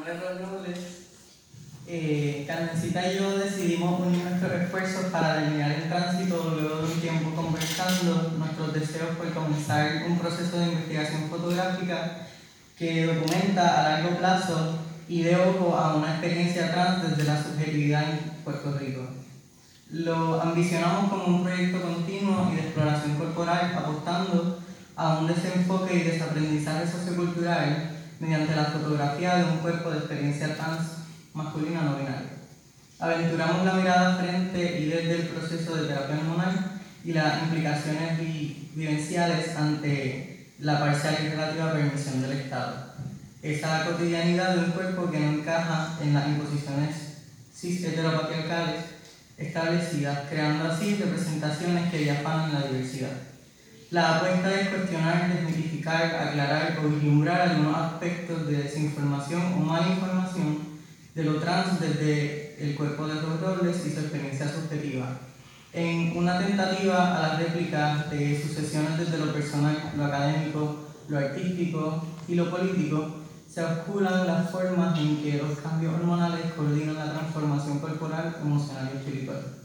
[0.00, 0.78] es Robles.
[1.86, 7.00] Eh, Carmencita y yo decidimos unir nuestros esfuerzos para terminar el tránsito luego de un
[7.00, 12.26] tiempo conversando nuestros deseos por comenzar un proceso de investigación fotográfica
[12.78, 14.78] que documenta a largo plazo
[15.08, 19.02] y de ojo a una experiencia trans desde la subjetividad en Puerto Rico.
[19.90, 24.58] Lo ambicionamos como un proyecto continuo y de exploración corporal apostando
[24.96, 27.91] a un desenfoque y desaprendizaje sociocultural
[28.22, 30.92] mediante la fotografía de un cuerpo de experiencia trans
[31.34, 32.38] masculina no binaria.
[33.00, 38.20] Aventuramos la mirada frente y desde el proceso de terapia hormonal y las implicaciones
[38.76, 42.94] vivenciales ante la parcial y relativa permisión del Estado.
[43.42, 46.94] Esa cotidianidad de un cuerpo que no encaja en las imposiciones
[47.52, 48.84] cis heteropatriarcales
[49.36, 53.31] establecidas, creando así representaciones que viajan en la diversidad.
[53.92, 60.60] La apuesta es cuestionar, desmitificar, aclarar o vislumbrar algunos aspectos de desinformación o mala información
[61.14, 65.18] de lo trans desde el cuerpo de los roles y su experiencia subjetiva.
[65.74, 72.02] En una tentativa a la réplica de sucesiones desde lo personal, lo académico, lo artístico
[72.26, 73.16] y lo político,
[73.46, 78.96] se oscuran las formas en que los cambios hormonales coordinan la transformación corporal, emocional y
[78.96, 79.58] espiritual.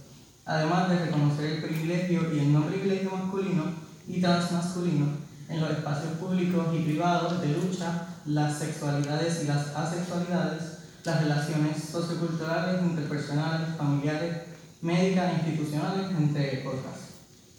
[0.45, 5.07] Además de reconocer el privilegio y el no privilegio masculino, y transmasculino
[5.49, 10.63] en los espacios públicos y privados de lucha, las sexualidades y las asexualidades,
[11.03, 14.37] las relaciones socioculturales, interpersonales, familiares,
[14.81, 17.07] médicas, institucionales, entre otras.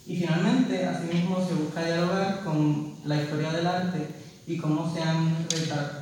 [0.06, 4.06] Y finalmente, asimismo, se busca dialogar con la historia del arte
[4.46, 5.46] y cómo se han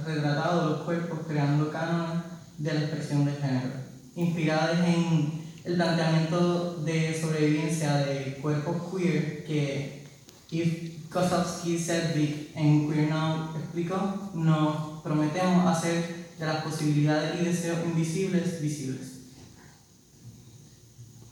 [0.06, 2.22] retratado los cuerpos creando cánones
[2.58, 3.70] de la expresión de género,
[4.14, 10.05] inspiradas en el planteamiento de sobrevivencia de cuerpos queer que
[10.50, 17.78] If Kosowski Sedgwick en Queer Now explicó, nos prometemos hacer de las posibilidades y deseos
[17.84, 19.12] invisibles visibles.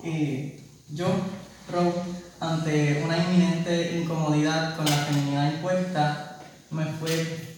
[0.03, 0.55] Y
[0.91, 1.07] yo,
[1.73, 1.95] Rob,
[2.41, 7.57] ante una inminente incomodidad con la feminidad impuesta, me fue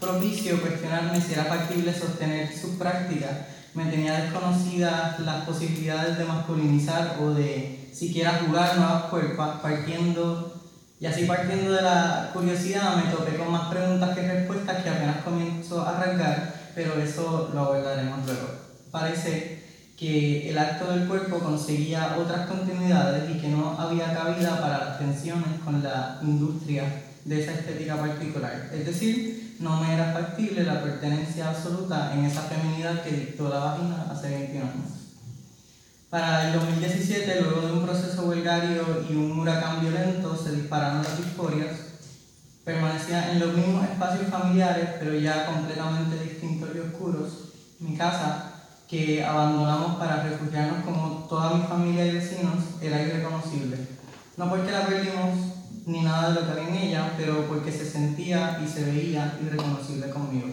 [0.00, 3.48] propicio cuestionarme si era factible sostener su práctica.
[3.74, 10.63] Me tenía desconocidas las posibilidades de masculinizar o de siquiera jugar nuevas cuerpos partiendo
[11.00, 15.24] y así partiendo de la curiosidad me topé con más preguntas que respuestas que apenas
[15.24, 18.48] comienzo a arrancar, pero eso lo abordaremos luego.
[18.90, 19.62] Parece
[19.96, 24.98] que el acto del cuerpo conseguía otras continuidades y que no había cabida para las
[24.98, 26.84] tensiones con la industria
[27.24, 28.70] de esa estética particular.
[28.72, 33.58] Es decir, no me era factible la pertenencia absoluta en esa feminidad que dictó la
[33.58, 35.03] vagina hace 21 años.
[36.14, 41.18] Para el 2017, luego de un proceso huelgario y un huracán violento, se dispararon las
[41.18, 41.72] discorias.
[42.64, 47.30] Permanecía en los mismos espacios familiares, pero ya completamente distintos y oscuros.
[47.80, 48.52] Mi casa,
[48.86, 53.76] que abandonamos para refugiarnos como toda mi familia y vecinos, era irreconocible.
[54.36, 55.36] No porque la perdimos
[55.84, 59.36] ni nada de lo que había en ella, pero porque se sentía y se veía
[59.44, 60.46] irreconocible conmigo.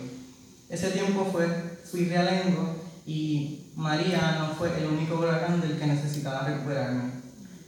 [0.69, 6.47] Ese tiempo fue, fui realengo y María no fue el único huracán del que necesitaba
[6.47, 7.21] recuperarme.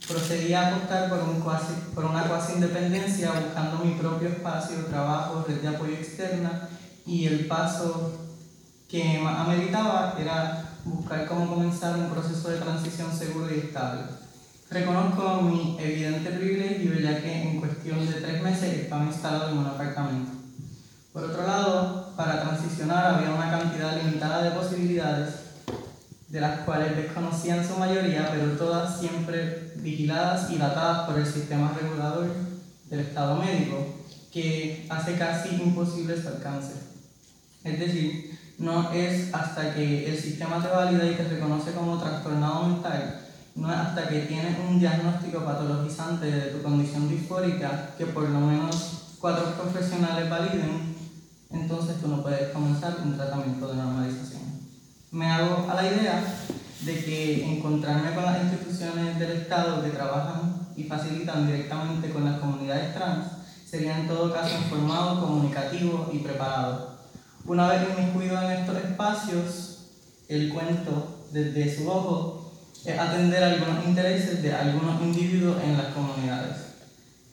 [0.06, 1.42] Procedí a apostar por, un
[1.94, 6.68] por una cuasi independencia, buscando mi propio espacio, trabajo, red de apoyo externa
[7.06, 8.12] y el paso
[8.88, 14.02] que más ameritaba era buscar cómo comenzar un proceso de transición seguro y estable.
[14.70, 19.66] Reconozco mi evidente privilegio ya que en cuestión de tres meses estaba instalado en un
[19.66, 20.32] apartamento.
[21.12, 25.34] Por otro lado, para transicionar había una cantidad limitada de posibilidades,
[26.28, 26.60] de las
[27.44, 32.28] cuales desconocían su mayoría, pero todas siempre vigiladas y datadas por el sistema regulador
[32.88, 33.76] del Estado médico,
[34.32, 36.72] que hace casi imposible su alcance.
[37.62, 42.68] Es decir, no es hasta que el sistema te valida y te reconoce como trastornado
[42.68, 43.20] mental,
[43.54, 48.40] no es hasta que tienes un diagnóstico patologizante de tu condición disfórica que por lo
[48.40, 50.94] menos cuatro profesionales validen
[51.50, 54.42] entonces tú no puedes comenzar un tratamiento de normalización.
[55.12, 56.24] Me hago a la idea
[56.84, 62.40] de que encontrarme con las instituciones del Estado que trabajan y facilitan directamente con las
[62.40, 63.26] comunidades trans
[63.68, 66.98] sería en todo caso informado, comunicativo y preparado.
[67.46, 69.78] Una vez inmiscuido en estos espacios,
[70.28, 72.52] el cuento desde su ojo
[72.84, 76.56] es atender algunos intereses de algunos individuos en las comunidades.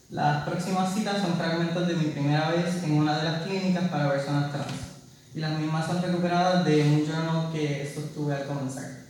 [0.10, 4.12] Las próximas citas son fragmentos de mi primera vez en una de las clínicas para
[4.12, 4.92] personas trans
[5.34, 9.01] y las mismas son recuperadas de un journal que sostuve al comenzar.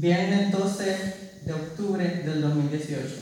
[0.00, 3.16] Viernes 12 de octubre del 2018.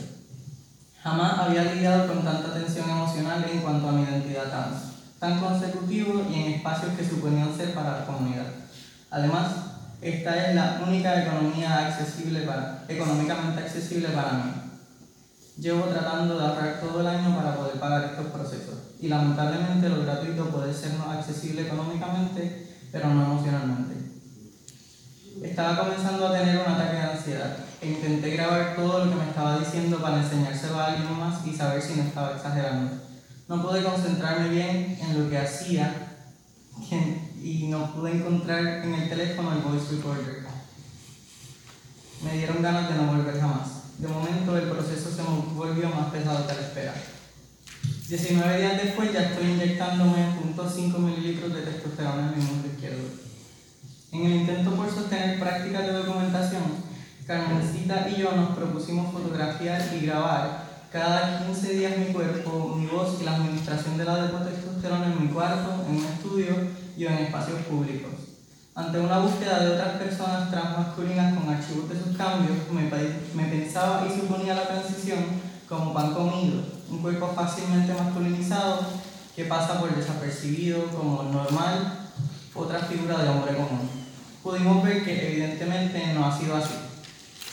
[1.01, 4.43] Jamás había lidiado con tanta tensión emocional en cuanto a mi identidad
[5.17, 8.05] tan consecutivo y en espacios que suponían ser para
[9.09, 9.47] Además,
[10.03, 14.51] esta es la única economía accesible para, económicamente accesible para mí.
[15.59, 20.03] Llevo tratando de ahorrar todo el año para poder pagar estos procesos y lamentablemente lo
[20.03, 24.16] gratuito puede sernos accesible económicamente, pero no emocionalmente.
[25.41, 29.29] Estaba comenzando a tener un ataque de ansiedad e intenté grabar todo lo que me
[29.29, 32.97] estaba diciendo para enseñárselo a alguien más y saber si no estaba exagerando.
[33.47, 35.93] No pude concentrarme bien en lo que hacía
[37.43, 40.47] y no pude encontrar en el teléfono el voice recorder.
[42.23, 43.99] Me dieron ganas de no volver jamás.
[43.99, 45.21] De momento el proceso se
[45.53, 46.93] volvió más pesado que la espera.
[48.09, 53.26] 19 días después ya estoy inyectándome 0.5 mililitros de testosterona en mi muslo izquierdo.
[54.11, 56.63] En el intento por sostener prácticas de documentación,
[57.25, 63.17] Carmencita y yo nos propusimos fotografiar y grabar cada 15 días mi cuerpo, mi voz
[63.19, 66.55] y la administración de la testosterona en mi cuarto, en un estudio
[66.95, 68.13] y en espacios públicos.
[68.73, 74.07] Ante una búsqueda de otras personas transmasculinas con archivos de sus cambios, me, me pensaba
[74.07, 75.19] y suponía la transición
[75.67, 78.79] como pan comido, un cuerpo fácilmente masculinizado
[79.35, 81.96] que pasa por desapercibido como normal,
[82.57, 83.89] otra figura de hombre común.
[84.43, 86.73] Pudimos ver que evidentemente no ha sido así.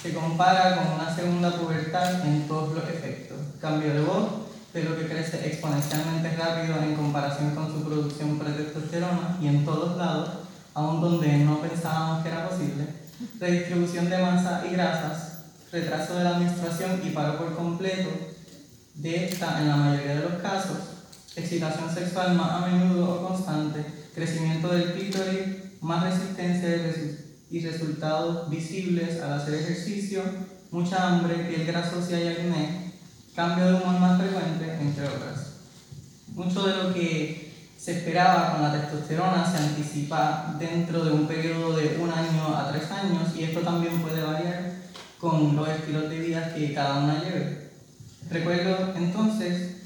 [0.03, 3.39] Se compara con una segunda pubertad en todos los efectos.
[3.61, 4.29] Cambio de voz,
[4.73, 10.31] pelo que crece exponencialmente rápido en comparación con su producción pretestosterona y en todos lados,
[10.75, 12.87] aun donde no pensábamos que era posible.
[13.41, 18.11] Redistribución de masa y grasas, retraso de la menstruación y paro por completo
[18.95, 20.79] de esta en la mayoría de los casos,
[21.35, 26.69] excitación sexual más a menudo o constante, crecimiento del clítoris, más resistencia
[27.50, 30.22] y resultados visibles al hacer ejercicio,
[30.70, 32.93] mucha hambre, piel grasosa y acné,
[33.34, 35.55] cambio de humor más frecuente, entre otras.
[36.34, 41.76] Mucho de lo que se esperaba con la testosterona se anticipa dentro de un periodo
[41.76, 44.72] de un año a tres años y esto también puede variar
[45.19, 47.70] con los estilos de vida que cada una lleve.
[48.31, 49.76] Recuerdo entonces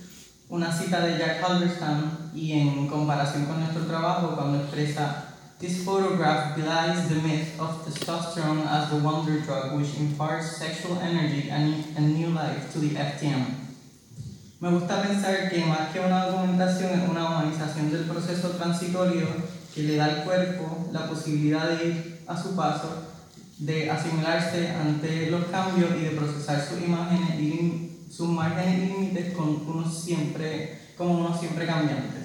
[0.48, 5.28] una cita de Jack Halberstam y en comparación con nuestro trabajo cuando expresa
[5.58, 11.50] This photograph belies the myth of testosterone as the wonder drug which imparts sexual energy
[11.50, 13.44] and, new life to the FTM.
[14.60, 19.26] Me gusta pensar que más que una documentación es una humanización del proceso transitorio
[19.74, 23.08] que le da al cuerpo la posibilidad de ir a su paso
[23.58, 29.34] de asimilarse ante los cambios y de procesar sus imágenes y sus márgenes y límites
[29.34, 32.17] con unos siempre, como unos siempre cambiantes.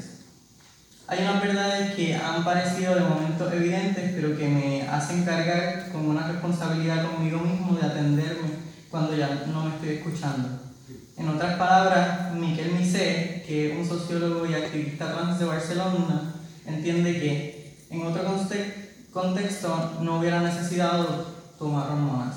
[1.06, 6.08] Hay unas verdades que han parecido de momento evidentes, pero que me hacen cargar con
[6.08, 8.50] una responsabilidad conmigo mismo de atenderme
[8.90, 10.48] cuando ya no me estoy escuchando.
[11.18, 16.34] En otras palabras, Miquel Misé, que es un sociólogo y activista trans de Barcelona,
[16.66, 18.24] entiende que en otro
[19.12, 21.28] contexto no hubiera necesitado
[21.60, 22.36] tomar hormonas.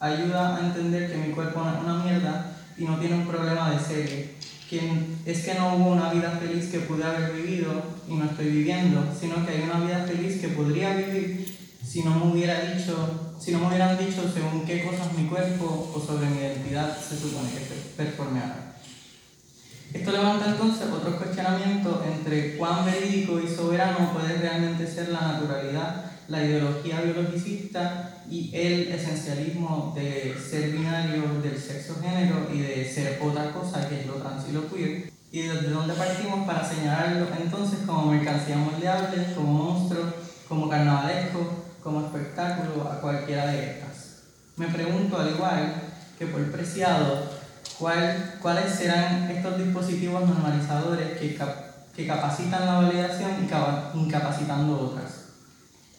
[0.00, 3.70] Ayuda a entender que mi cuerpo no es una mierda y no tiene un problema
[3.70, 4.33] de serie.
[4.68, 4.80] Que
[5.26, 9.04] es que no hubo una vida feliz que pude haber vivido y no estoy viviendo,
[9.18, 11.54] sino que hay una vida feliz que podría vivir
[11.86, 15.92] si no me hubiera dicho, si no me hubieran dicho según qué cosas mi cuerpo
[15.94, 18.74] o sobre mi identidad se supone que se performeara.
[19.92, 26.10] Esto levanta entonces otro cuestionamiento entre cuán verídico y soberano puede realmente ser la naturalidad,
[26.28, 33.18] la ideología biologicista y el esencialismo de ser binario del sexo género y de ser
[33.22, 37.26] otra cosa que es lo trans y lo queer, y desde dónde partimos para señalarlo
[37.40, 40.04] entonces como mercancía moldeable, como monstruo,
[40.48, 44.22] como carnavalesco, como espectáculo, a cualquiera de estas.
[44.56, 45.74] Me pregunto al igual
[46.18, 47.44] que por preciado
[47.78, 51.36] ¿Cuál, ¿Cuáles serán estos dispositivos normalizadores que,
[51.96, 55.23] que capacitan la validación y incapacitando otras?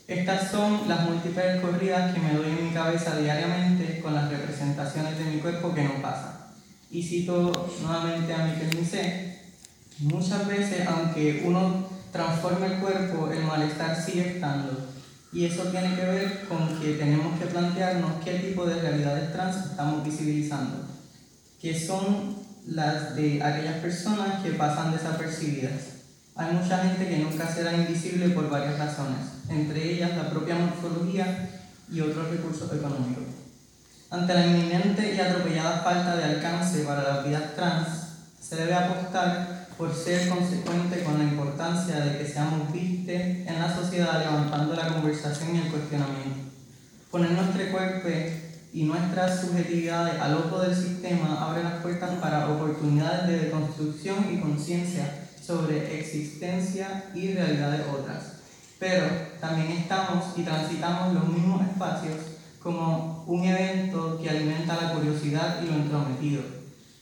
[0.08, 5.18] Estas son las múltiples corridas que me doy en mi cabeza diariamente con las representaciones
[5.18, 6.34] de mi cuerpo que no pasan.
[6.92, 9.42] Y cito nuevamente a Miquel Misé,
[10.00, 14.90] muchas veces aunque uno transforme el cuerpo, el malestar sigue estando.
[15.34, 19.72] Y eso tiene que ver con que tenemos que plantearnos qué tipo de realidades trans
[19.72, 20.96] estamos visibilizando
[21.66, 22.36] que son
[22.68, 25.82] las de aquellas personas que pasan desapercibidas.
[26.36, 29.18] Hay mucha gente que nunca será invisible por varias razones,
[29.50, 31.50] entre ellas la propia morfología
[31.92, 33.24] y otros recursos económicos.
[34.10, 37.88] Ante la inminente y atropellada falta de alcance para las vidas trans,
[38.40, 43.76] se debe apostar por ser consecuente con la importancia de que seamos vistos en la
[43.76, 46.46] sociedad levantando la conversación y el cuestionamiento.
[47.12, 48.10] Poner nuestro cuerpo
[48.74, 54.40] y nuestras subjetividades al ojo del sistema abre las puertas para oportunidades de deconstrucción y
[54.40, 58.34] conciencia sobre existencia y realidades otras.
[58.78, 59.06] pero
[59.48, 62.16] también estamos y transitamos los mismos espacios
[62.62, 66.42] como un evento que alimenta la curiosidad y lo entrometido.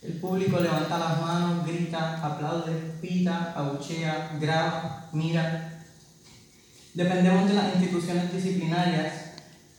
[0.01, 5.79] El público levanta las manos, grita, aplaude, pita, abuchea, graba, mira.
[6.93, 9.13] Dependemos de las instituciones disciplinarias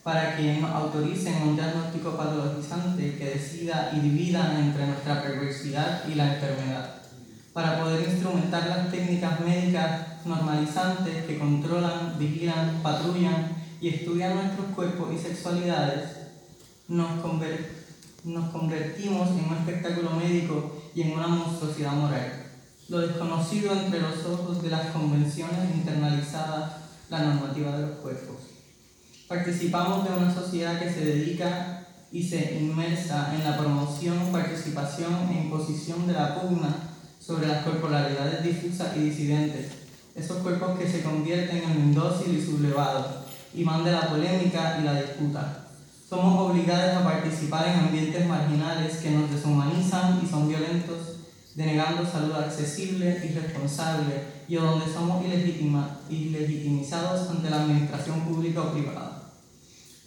[0.02, 6.14] para que nos autoricen un diagnóstico patologizante que decida y divida entre nuestra perversidad y
[6.14, 7.02] la enfermedad,
[7.54, 15.14] para poder instrumentar las técnicas médicas normalizantes que controlan, vigilan, patrullan y estudian nuestros cuerpos
[15.14, 16.10] y sexualidades,
[16.88, 17.10] nos,
[18.24, 22.46] nos convertimos en un espectáculo médico y en una monstruosidad moral.
[22.88, 26.72] Lo desconocido entre los ojos de las convenciones internalizadas,
[27.08, 28.36] la normativa de los cuerpos.
[29.28, 35.44] Participamos de una sociedad que se dedica y se inmersa en la promoción, participación e
[35.44, 36.93] imposición de la pugna
[37.24, 39.72] sobre las corporalidades difusas y disidentes,
[40.14, 45.00] esos cuerpos que se convierten en indócil y sublevado, imán de la polémica y la
[45.00, 45.66] disputa.
[46.08, 51.20] Somos obligados a participar en ambientes marginales que nos deshumanizan y son violentos,
[51.54, 59.22] denegando salud accesible y responsable, y donde somos ilegitimizados ante la administración pública o privada.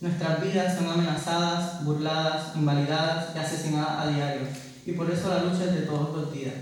[0.01, 4.47] Nuestras vidas son amenazadas, burladas, invalidadas y asesinadas a diario,
[4.85, 6.53] y por eso la lucha es de todos los días.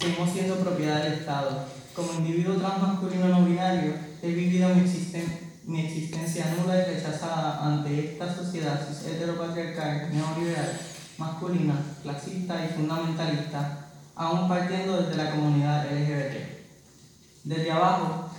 [0.00, 1.66] Seguimos siendo propiedad del Estado.
[1.94, 3.92] Como individuo transmasculino no binario,
[4.22, 4.82] he vivido mi,
[5.66, 10.80] mi existencia nula y rechazada ante esta sociedad heteropatriarcal, neoliberal,
[11.18, 16.36] masculina, clasista y fundamentalista, aún partiendo desde la comunidad LGBT.
[17.44, 18.30] Desde abajo,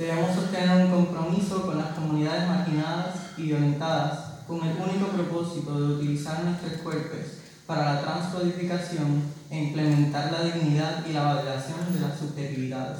[0.00, 5.94] Debemos sostener un compromiso con las comunidades marginadas y violentadas con el único propósito de
[5.96, 7.39] utilizar nuestros cuerpos
[7.70, 12.98] para la transcodificación e implementar la dignidad y la validación de las subjetividades.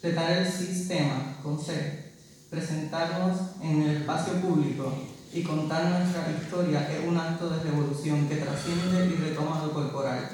[0.00, 2.12] Retar el sistema con C,
[2.48, 4.94] presentarnos en el espacio público
[5.32, 10.28] y contar nuestra historia es un acto de revolución que trasciende y retoma lo corporal.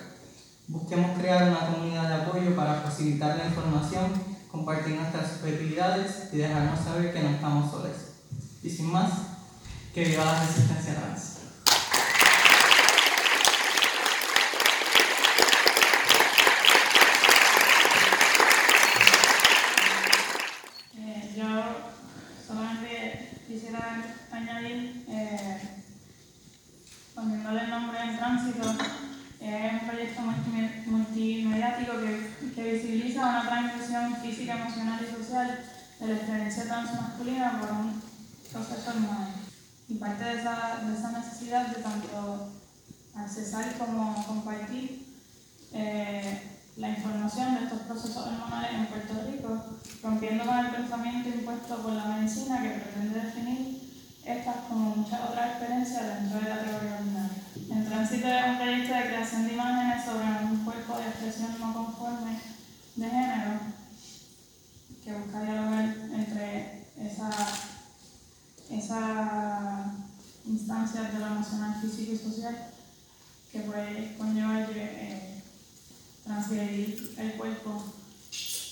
[0.69, 4.13] Busquemos crear una comunidad de apoyo para facilitar la información
[4.55, 7.97] compartir nuestras subjetividades y dejarnos saber que no estamos solos.
[8.63, 9.11] Y sin más,
[9.95, 11.35] que viva la resistencia trans.
[20.97, 21.45] Eh, yo
[22.47, 25.61] solamente quisiera añadir, eh,
[27.15, 28.75] poniéndole el nombre en tránsito,
[29.41, 30.23] es un proyecto
[30.87, 35.65] multimediático que, que visibiliza una transmisión física, emocional y social
[36.01, 36.07] de
[36.65, 38.03] experiencia transmasculina por un
[38.51, 39.29] proceso hormonal.
[39.89, 42.53] Y parte de esa, de esa necesidad de tanto
[43.15, 45.15] accesar como compartir
[45.73, 51.77] eh, la información de estos procesos hormonales en Puerto Rico, rompiendo con el pensamiento impuesto
[51.83, 53.85] por la medicina que pretende definir
[54.25, 57.43] estas como muchas otras experiencias dentro de la teoría binaria.
[57.71, 61.75] En tránsito es un proyecto de creación de imágenes sobre un cuerpo de expresión no
[61.75, 62.41] conforme
[62.97, 63.74] de género
[65.05, 67.75] que busca dialogar entre esas
[68.71, 69.93] esa
[70.47, 72.57] instancias de lo emocional, físico y social
[73.53, 75.43] que puede conllevar eh,
[76.25, 77.95] transferir el cuerpo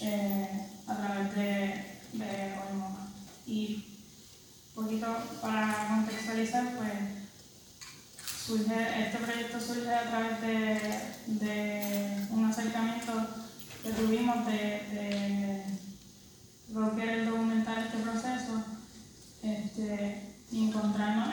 [0.01, 1.45] eh, a través de,
[2.15, 3.11] de hormonas.
[3.47, 3.85] Y
[4.75, 5.07] poquito
[5.41, 6.93] para contextualizar, pues
[8.47, 13.13] surge, este proyecto surge a través de, un acercamiento
[13.83, 15.62] que tuvimos de, de
[16.75, 18.65] romper el documentar este proceso
[19.43, 21.29] este, y encontrarnos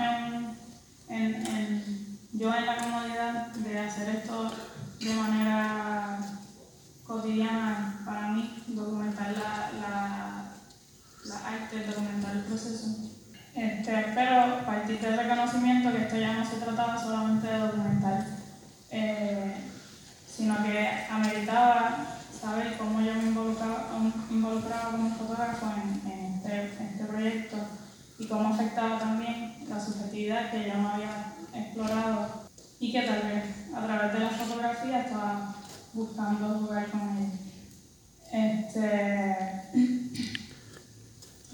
[1.09, 4.51] en, en, yo en la comodidad de hacer esto
[4.99, 6.19] de manera
[7.05, 10.51] cotidiana para mí, documentar la, la,
[11.25, 12.87] la arte, documentar el proceso.
[13.55, 18.25] Este, pero partir del reconocimiento que esto ya no se trataba solamente de documentar,
[18.91, 19.55] eh,
[20.27, 23.89] sino que ameritaba saber cómo yo me involucraba,
[24.29, 27.57] involucraba como fotógrafo en, este, en, este, proyecto
[28.17, 33.43] y cómo afectaba también la subjetividad que ya no había explorado y que tal vez
[33.75, 35.55] a través de la fotografía estaba
[35.93, 37.29] buscando jugar con ella.
[38.31, 39.59] Este,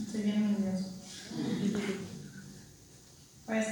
[0.01, 0.89] estoy bien nervioso.
[3.45, 3.67] Pues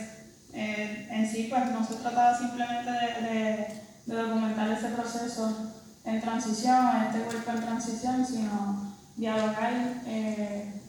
[0.53, 5.73] eh, en sí pues no se trataba simplemente de, documentar ese proceso
[6.05, 9.73] en transición, este cuerpo en transición, sino dialogar
[10.05, 10.81] eh,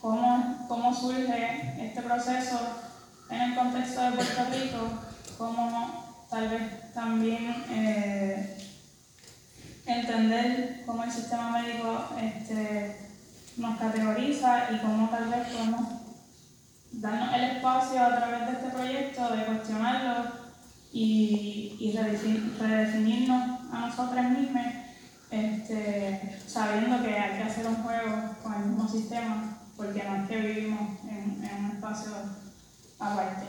[0.00, 2.58] cómo, surge este proceso
[3.30, 4.78] en el contexto de Puerto Rico,
[5.38, 8.56] cómo tal vez también eh,
[9.86, 13.10] entender cómo el sistema médico este,
[13.56, 15.88] nos categoriza y cómo tal vez podemos
[16.92, 20.43] darnos el espacio a través de este proyecto de cuestionarlo
[20.94, 24.64] y, y redefinirnos a nosotros mismos,
[25.28, 30.28] este, sabiendo que hay que hacer un juego con el mismo sistema, porque no es
[30.28, 32.12] que vivimos en, un espacio
[33.00, 33.46] aparte.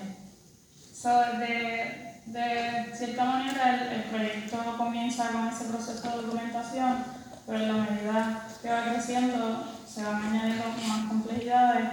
[0.91, 7.05] So, de, de cierta manera, el, el proyecto comienza con ese proceso de documentación,
[7.45, 11.89] pero en la medida que va creciendo se van añadiendo más complejidades.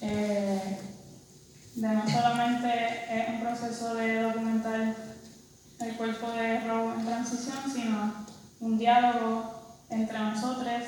[0.00, 0.91] Eh,
[1.74, 4.94] de no solamente un proceso de documentar
[5.80, 8.12] el cuerpo de robo en transición, sino
[8.60, 10.82] un diálogo entre nosotros,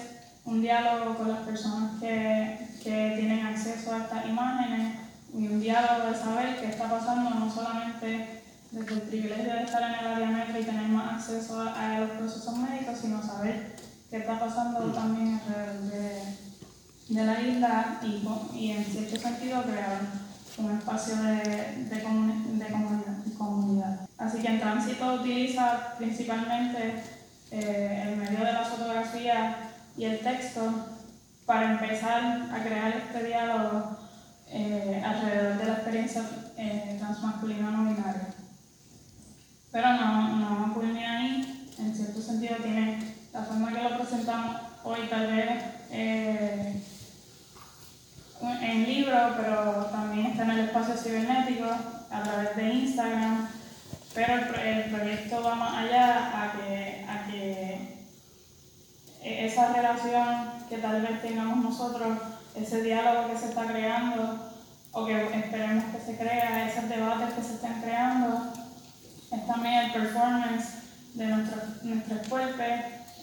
[0.44, 4.98] un diálogo con las personas que, que tienen acceso a estas imágenes
[5.32, 9.82] y un diálogo de saber qué está pasando no solamente desde el privilegio de estar
[9.82, 13.76] en el área metro y tener más acceso a, los procesos médicos, sino saber
[14.10, 20.23] qué está pasando también alrededor de, de la isla y, y, en cierto sentido crear
[20.58, 22.72] un espacio de, de, de
[23.36, 27.02] comunidad, Así que en tránsito utiliza principalmente
[27.50, 29.56] eh, el medio de la fotografía
[29.96, 30.72] y el texto
[31.46, 33.98] para empezar a crear este diálogo
[34.48, 36.22] eh, alrededor de la experiencia
[36.56, 38.34] eh, transmasculina no binaria.
[39.72, 45.00] Pero no, no culmina ahí, en cierto sentido tiene la forma que lo presentamos hoy
[45.10, 46.82] tal vez eh,
[48.62, 50.50] en libro, pero también está en
[51.06, 51.66] el espacio cibernético
[52.10, 53.48] a través de Instagram.
[54.14, 58.06] Pero el, proyecto va más allá a que, a que
[59.22, 62.18] esa relación que tal vez tengamos nosotros,
[62.54, 64.52] ese diálogo que se está creando
[64.92, 68.52] o que esperemos que se crea, esos debates que se están creando,
[69.32, 70.68] es también el performance
[71.14, 72.66] de nuestro, nuestros cuerpos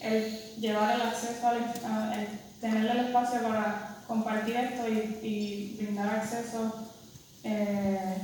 [0.01, 2.27] el llevar el acceso, al, el
[2.59, 6.90] tener el espacio para compartir esto y, brindar acceso
[7.43, 8.17] eh,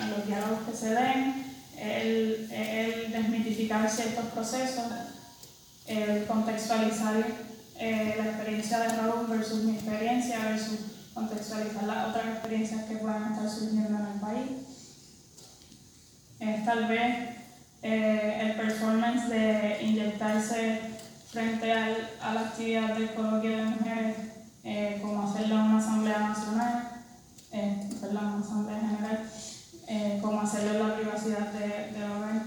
[0.00, 1.46] a los diálogos que se den,
[1.78, 4.84] el, el desmitificar ciertos procesos,
[5.86, 7.24] el contextualizar
[7.78, 10.80] eh, la experiencia de Raúl versus mi experiencia, versus
[11.14, 14.50] contextualizar las otras experiencias que puedan estar surgiendo en el país.
[16.40, 17.36] Es tal vez
[17.82, 20.80] eh, el performance de inyectarse
[21.30, 24.16] frente al, a la actividad del coloquio de mujeres,
[24.64, 26.88] eh, como hacerlo en una asamblea nacional,
[27.52, 29.30] eh, en una asamblea general,
[29.88, 32.42] eh, como hacerlo en la privacidad de, de hogar.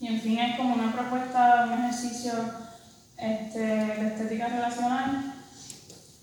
[0.00, 2.32] Y en fin, es como una propuesta, un ejercicio
[3.16, 5.34] este, de estética relacional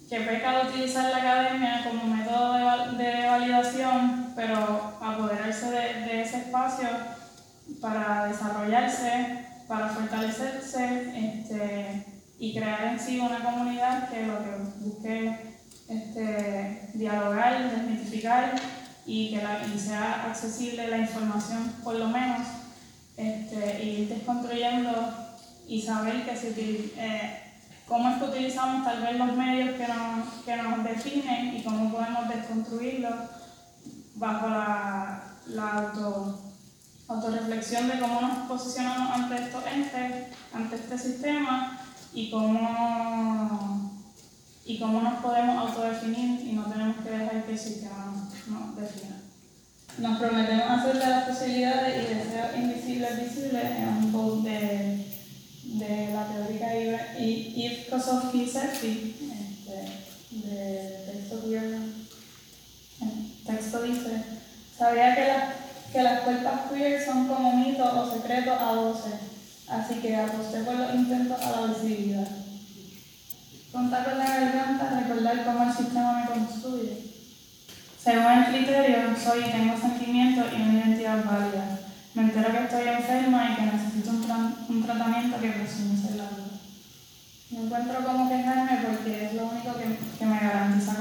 [0.10, 6.22] que peca de utilizar la academia como método de, de validación, pero apoderarse de, de
[6.22, 6.88] ese espacio
[7.82, 12.06] para desarrollarse para fortalecerse este,
[12.40, 15.47] y crear en sí una comunidad que lo que busque
[15.88, 18.56] este, dialogar, desmitificar
[19.06, 22.48] y que la, y sea accesible la información por lo menos
[23.16, 24.92] este, y ir desconstruyendo
[25.68, 27.40] y saber que si, eh,
[27.88, 31.92] cómo es que utilizamos tal vez los medios que nos, que nos definen y cómo
[31.92, 33.16] podemos desconstruirlos
[34.16, 36.42] bajo la, la auto
[37.08, 41.80] autorreflexión de cómo nos posicionamos ante estos entes, ante este sistema
[42.14, 43.87] y cómo,
[44.68, 48.14] y cómo nos podemos autodefinir y no tenemos que dejar que el sistema
[48.48, 49.16] nos, defina.
[49.98, 55.06] Nos prometemos hacer de las posibilidades y deseos invisibles visibles en un post de,
[55.64, 56.68] de la teórica
[57.18, 59.18] Yves Kosofsky este,
[60.32, 61.80] de texto queer.
[63.46, 64.24] Texto dice,
[64.78, 69.14] sabía que las que las cuerpas queer son como mitos o secretos a voces,
[69.70, 72.28] así que aposté por los intentos a la visibilidad.
[73.78, 76.98] Contar con la garganta, recordar cómo el sistema me construye.
[78.04, 81.78] Según el criterio, soy y tengo sentimientos y una identidad válida.
[82.16, 86.58] Me entero que estoy enferma y que necesito un, tratamiento que presume ser la vida.
[87.52, 90.98] No encuentro cómo quejarme porque es lo único que, que me garantiza